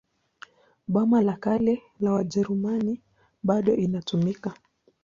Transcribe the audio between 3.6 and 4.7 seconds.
inatumika.